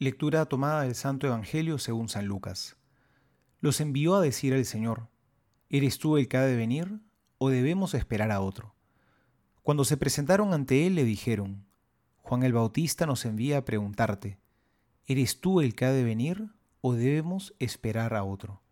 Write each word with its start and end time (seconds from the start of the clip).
Lectura 0.00 0.46
tomada 0.46 0.82
del 0.82 0.94
Santo 0.94 1.26
Evangelio 1.26 1.76
según 1.76 2.08
San 2.08 2.26
Lucas. 2.26 2.76
Los 3.60 3.80
envió 3.80 4.14
a 4.14 4.20
decir 4.20 4.54
al 4.54 4.64
Señor, 4.64 5.08
¿eres 5.70 5.98
tú 5.98 6.16
el 6.16 6.28
que 6.28 6.36
ha 6.36 6.42
de 6.42 6.54
venir 6.54 7.00
o 7.38 7.48
debemos 7.48 7.94
esperar 7.94 8.30
a 8.30 8.40
otro? 8.40 8.76
Cuando 9.64 9.84
se 9.84 9.96
presentaron 9.96 10.54
ante 10.54 10.86
él 10.86 10.94
le 10.94 11.02
dijeron, 11.02 11.66
Juan 12.18 12.44
el 12.44 12.52
Bautista 12.52 13.06
nos 13.06 13.24
envía 13.24 13.58
a 13.58 13.64
preguntarte, 13.64 14.38
¿eres 15.04 15.40
tú 15.40 15.60
el 15.60 15.74
que 15.74 15.86
ha 15.86 15.90
de 15.90 16.04
venir 16.04 16.48
o 16.80 16.92
debemos 16.92 17.56
esperar 17.58 18.14
a 18.14 18.22
otro? 18.22 18.62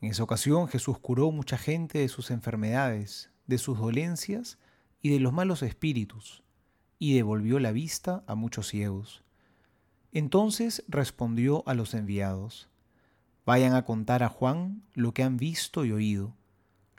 En 0.00 0.10
esa 0.10 0.22
ocasión 0.22 0.68
Jesús 0.68 0.98
curó 0.98 1.30
mucha 1.32 1.58
gente 1.58 1.98
de 1.98 2.08
sus 2.08 2.30
enfermedades, 2.30 3.30
de 3.46 3.58
sus 3.58 3.78
dolencias 3.78 4.58
y 5.02 5.12
de 5.12 5.20
los 5.20 5.34
malos 5.34 5.62
espíritus, 5.62 6.42
y 6.98 7.12
devolvió 7.12 7.58
la 7.58 7.72
vista 7.72 8.24
a 8.26 8.34
muchos 8.34 8.68
ciegos 8.68 9.25
entonces 10.18 10.84
respondió 10.88 11.62
a 11.66 11.74
los 11.74 11.94
enviados, 11.94 12.68
Vayan 13.46 13.74
a 13.74 13.84
contar 13.84 14.24
a 14.24 14.28
Juan 14.28 14.82
lo 14.94 15.14
que 15.14 15.22
han 15.22 15.36
visto 15.36 15.84
y 15.84 15.92
oído. 15.92 16.34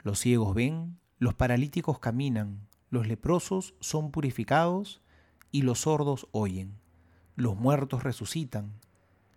Los 0.02 0.18
ciegos 0.18 0.54
ven, 0.54 0.98
los 1.18 1.34
paralíticos 1.34 1.98
caminan, 1.98 2.66
los 2.88 3.06
leprosos 3.06 3.74
son 3.80 4.10
purificados 4.10 5.02
y 5.52 5.60
los 5.60 5.80
sordos 5.80 6.26
oyen. 6.32 6.78
Los 7.36 7.54
muertos 7.56 8.02
resucitan. 8.02 8.72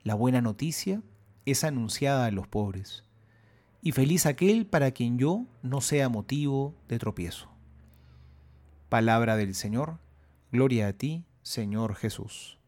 La 0.03 0.15
buena 0.15 0.41
noticia 0.41 1.03
es 1.45 1.65
anunciada 1.65 2.27
a 2.27 2.31
los 2.31 2.47
pobres. 2.47 3.03
Y 3.81 3.91
feliz 3.91 4.25
aquel 4.25 4.65
para 4.65 4.91
quien 4.91 5.17
yo 5.17 5.47
no 5.63 5.81
sea 5.81 6.07
motivo 6.07 6.75
de 6.87 6.97
tropiezo. 6.97 7.49
Palabra 8.87 9.35
del 9.35 9.53
Señor, 9.53 9.99
gloria 10.51 10.87
a 10.87 10.93
ti, 10.93 11.25
Señor 11.41 11.95
Jesús. 11.95 12.60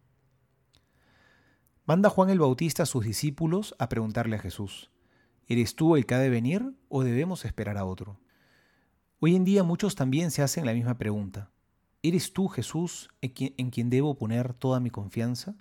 Manda 1.85 2.09
Juan 2.09 2.29
el 2.29 2.39
Bautista 2.39 2.83
a 2.83 2.85
sus 2.85 3.03
discípulos 3.03 3.75
a 3.77 3.89
preguntarle 3.89 4.37
a 4.37 4.39
Jesús, 4.39 4.89
¿eres 5.49 5.75
tú 5.75 5.97
el 5.97 6.05
que 6.05 6.15
ha 6.15 6.19
de 6.19 6.29
venir 6.29 6.73
o 6.87 7.03
debemos 7.03 7.43
esperar 7.43 7.77
a 7.77 7.83
otro? 7.83 8.21
Hoy 9.19 9.35
en 9.35 9.43
día 9.43 9.63
muchos 9.63 9.95
también 9.95 10.31
se 10.31 10.41
hacen 10.41 10.65
la 10.65 10.71
misma 10.71 10.97
pregunta. 10.97 11.51
¿Eres 12.01 12.31
tú, 12.31 12.47
Jesús, 12.47 13.09
en 13.19 13.69
quien 13.69 13.89
debo 13.89 14.17
poner 14.17 14.53
toda 14.53 14.79
mi 14.79 14.91
confianza? 14.91 15.57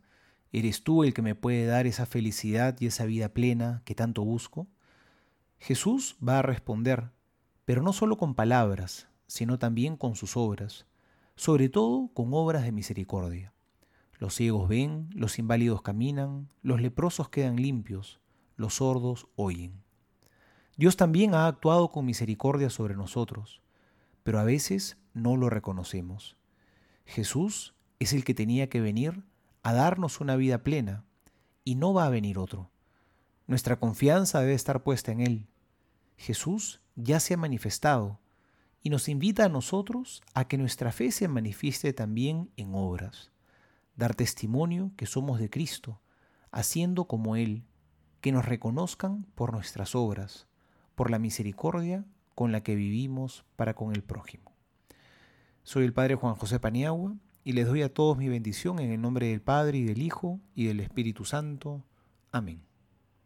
¿Eres 0.53 0.85
tú 0.85 1.03
el 1.03 1.13
que 1.13 1.23
me 1.23 1.35
puede 1.35 1.67
dar 1.67 1.89
esa 1.89 2.07
felicidad 2.07 2.77
y 2.79 2.87
esa 2.87 3.05
vida 3.05 3.31
plena 3.31 3.83
que 3.85 3.97
tanto 3.97 4.23
busco? 4.23 4.69
Jesús 5.59 6.17
va 6.27 6.39
a 6.39 6.43
responder, 6.43 7.11
pero 7.65 7.83
no 7.83 7.93
solo 7.93 8.17
con 8.17 8.37
palabras, 8.37 9.09
sino 9.27 9.59
también 9.59 9.97
con 9.97 10.15
sus 10.15 10.37
obras, 10.37 10.87
sobre 11.35 11.69
todo 11.69 12.13
con 12.15 12.29
obras 12.33 12.63
de 12.63 12.71
misericordia. 12.71 13.53
Los 14.23 14.37
ciegos 14.37 14.69
ven, 14.69 15.11
los 15.15 15.41
inválidos 15.41 15.83
caminan, 15.83 16.49
los 16.63 16.81
leprosos 16.81 17.29
quedan 17.29 17.57
limpios, 17.57 18.21
los 18.55 18.75
sordos 18.75 19.27
oyen. 19.35 19.83
Dios 20.77 20.97
también 20.97 21.35
ha 21.35 21.49
actuado 21.49 21.91
con 21.91 22.05
misericordia 22.05 22.71
sobre 22.71 22.95
nosotros, 22.95 23.63
pero 24.23 24.39
a 24.39 24.45
veces 24.45 24.97
no 25.13 25.37
lo 25.37 25.51
reconocemos. 25.51 26.37
Jesús 27.05 27.75
es 27.99 28.13
el 28.13 28.23
que 28.23 28.33
tenía 28.33 28.69
que 28.69 28.81
venir 28.81 29.25
a 29.65 29.73
darnos 29.73 30.21
una 30.21 30.37
vida 30.37 30.63
plena, 30.63 31.05
y 31.65 31.75
no 31.75 31.93
va 31.93 32.07
a 32.07 32.11
venir 32.11 32.39
otro. 32.39 32.71
Nuestra 33.49 33.81
confianza 33.81 34.39
debe 34.39 34.55
estar 34.55 34.85
puesta 34.85 35.11
en 35.11 35.21
Él. 35.21 35.49
Jesús 36.17 36.81
ya 36.95 37.19
se 37.19 37.35
ha 37.35 37.39
manifestado 37.39 38.21
y 38.85 38.91
nos 38.91 39.09
invita 39.09 39.47
a 39.47 39.49
nosotros 39.49 40.23
a 40.33 40.47
que 40.47 40.59
nuestra 40.59 40.93
fe 40.93 41.11
se 41.11 41.27
manifieste 41.27 41.93
también 41.93 42.53
en 42.57 42.73
obras 42.77 43.33
dar 43.97 44.15
testimonio 44.15 44.93
que 44.97 45.07
somos 45.07 45.39
de 45.39 45.51
Cristo, 45.51 46.01
haciendo 46.51 47.05
como 47.05 47.37
Él, 47.37 47.65
que 48.21 48.33
nos 48.33 48.45
reconozcan 48.45 49.25
por 49.35 49.53
nuestras 49.53 49.95
obras, 49.95 50.47
por 50.95 51.11
la 51.11 51.19
misericordia 51.19 52.05
con 52.35 52.53
la 52.53 52.63
que 52.63 52.75
vivimos 52.75 53.45
para 53.57 53.75
con 53.75 53.95
el 53.95 54.03
prójimo. 54.03 54.53
Soy 55.63 55.85
el 55.85 55.93
Padre 55.93 56.15
Juan 56.15 56.35
José 56.35 56.59
Paniagua 56.59 57.15
y 57.45 57.53
les 57.53 57.67
doy 57.67 57.83
a 57.83 57.93
todos 57.93 58.17
mi 58.17 58.29
bendición 58.29 58.79
en 58.79 58.93
el 58.93 59.01
nombre 59.01 59.27
del 59.29 59.41
Padre 59.41 59.79
y 59.79 59.85
del 59.85 60.03
Hijo 60.03 60.41
y 60.55 60.67
del 60.67 60.81
Espíritu 60.81 61.25
Santo. 61.25 61.85
Amén. 62.31 62.72